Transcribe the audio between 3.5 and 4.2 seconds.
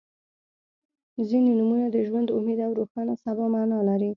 معنا لري.